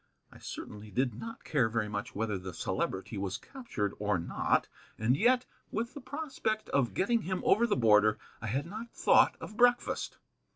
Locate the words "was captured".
3.19-3.93